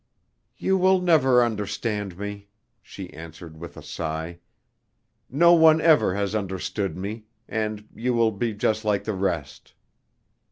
[0.57, 2.47] "You will never understand me,"
[2.81, 4.39] she answered with a sigh,
[5.29, 9.75] "No one ever has understood me, and you will be just like the rest!"